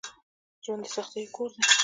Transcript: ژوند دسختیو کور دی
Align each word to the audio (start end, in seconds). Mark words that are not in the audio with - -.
ژوند 0.63 0.83
دسختیو 0.85 1.33
کور 1.35 1.49
دی 1.55 1.61